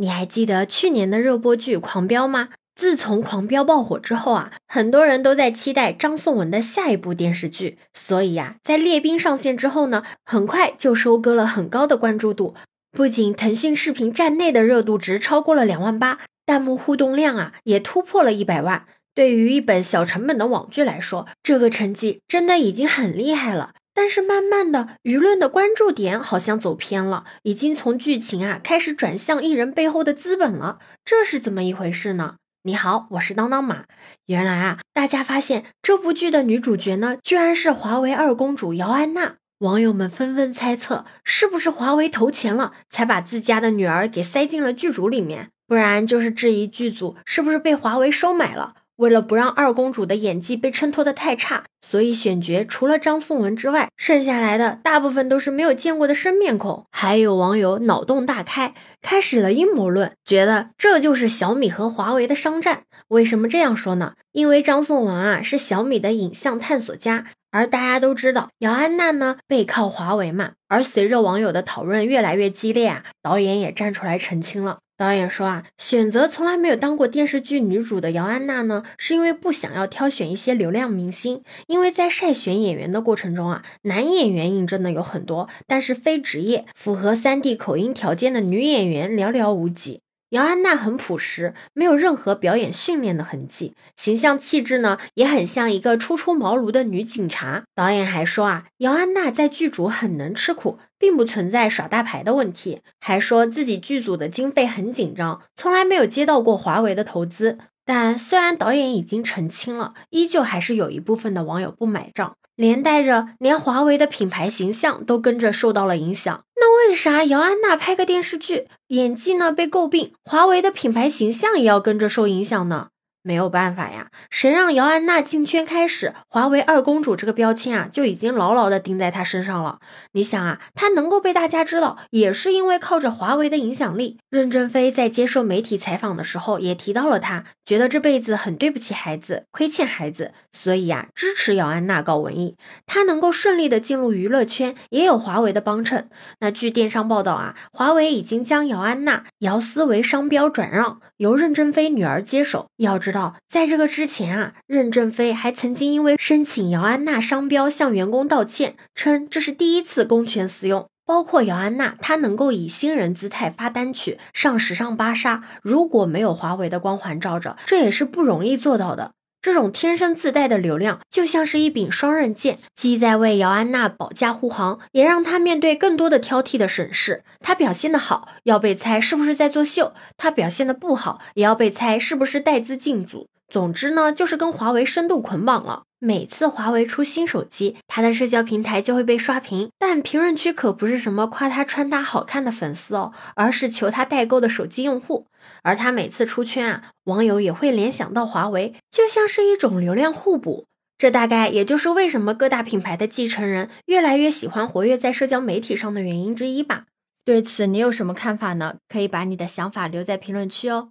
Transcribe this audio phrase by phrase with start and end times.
[0.00, 2.50] 你还记得去年的热播剧《狂飙》吗？
[2.76, 7.78] 自从《狂飙》爆火之后啊，很多人都在期待张颂文的下一部电视剧。
[7.92, 12.54] 所以呀，在《列兵》上线之后呢，很快就收割了很高的关注度。
[12.92, 18.86] 不仅腾讯视频站内的热度值超过了两万八，弹幕互动量啊也突破了一百万。
[19.16, 23.72] 对于一本小成本的网剧来说，这个成绩真的已经很厉害了。
[24.00, 32.36] 但是慢慢的，舆论的关注点好像走偏了，已经从剧情啊开始转向艺人背后的资本了，这是怎么一回事呢？
[32.62, 33.86] 你好，我是当当马。
[34.26, 39.34] 原来啊，大家发现这部剧的女主角呢，居然是华为二公主姚安娜。
[39.58, 45.50] 网友们纷纷猜测，是不是华为投钱了，才把自家的女儿给塞进了剧组里面？
[45.66, 48.74] 不然就是质疑剧组是不是被华为收买了。
[48.98, 56.84] 为了不让二公主的演技被衬托的太差，所以选角除了张颂文之外，剩下来的大部分都是没有见过的生面孔。
[56.90, 62.82] 还有网友脑洞大开，开始了阴谋论，觉得这就是小米和华为的商战。
[63.06, 64.14] 为什么这样说呢？
[64.32, 70.54] 因为张颂文啊是小米的影像探索家，而大家都知道姚安娜呢背靠华为嘛。
[70.66, 74.80] 而随着网友的讨论越来越激烈啊，导演也站出来澄清了。
[74.98, 90.00] 导演说啊，选择从来没有当过电视剧女主的姚安娜呢，是因为不想要挑选一些流量明星，因为在筛选演员的过程中啊，男演员应征的有很多，但是非职业、符合三 D 口音条件的女演员寥寥无几。
[90.30, 97.64] 姚安娜很朴实，没有任何表演训练的痕迹，形象气质呢也很像一个初出茅庐的女警察。
[97.74, 107.56] 导演还说啊，姚安娜在剧组很能吃苦，并不存在耍大牌的问题，还说自己剧组的经费很紧张，从来没有接到过华为的投资。
[107.86, 112.36] 但虽然导演已经澄清了，依旧还是有一部分的网友不买账。
[112.58, 116.42] 连带着，连华为的品牌形象都跟着受到了影响。
[116.56, 122.88] 那为啥姚安娜拍个电视剧，演技呢被诟病，华为的品牌形象也要跟着受影响呢？
[123.28, 129.80] 没有办法呀，谁让姚安娜进圈开始，华为二公主这个标签啊就已经牢牢的钉在她身上了。
[130.12, 134.16] 你想啊，她能够被大家知道，也是因为靠着华为的影响力。
[134.30, 142.56] 任正非在接受媒体采访的时候也提到了，他觉得这辈子很对不起孩子，亏欠孩子，所以啊支持姚安娜搞文艺。
[142.86, 146.08] 她能够顺利的进入娱乐圈，也有华为的帮衬。
[146.40, 152.68] 那据电商报道啊，华为已经将姚安娜、姚思维商标转让，由任正非女儿接手。
[152.78, 153.17] 要知道。
[153.48, 160.88] 在这个之前啊，任正非还曾经因为申请姚安娜商标向员工道歉，称这是第一次公权私用。
[161.06, 169.12] 包括姚安娜，她能够以新人姿态发单曲上时尚芭莎，如果没有华为的光环罩着，这也是不容易做到的。
[169.40, 177.22] 这种天生自带的流量，就像是一柄双刃剑，既在为姚安娜保驾护航，也让她面对更多的挑剔的审视。
[177.40, 183.28] 她表现的好，要被猜是不是在作秀；她表现的不好，也要被猜是不是带资进组。
[183.48, 185.84] 总之呢，就是跟华为深度捆绑了。
[186.00, 195.26] 每次华为出新手机，他的社交平台就会被刷屏，但评论区可不是什么夸他穿搭好看的粉丝哦，而是求他代购的手机用户。
[195.62, 200.66] 而他每次出圈啊，网友也会联想到华为，就像是一种流量互补。
[200.96, 206.84] 这大概也就是为什么各大品牌的继承人越来越喜欢活跃在社交媒体上的原因之一吧。
[207.24, 208.76] 对此你有什么看法呢？
[208.88, 210.90] 可以把你的想法留在评论区哦。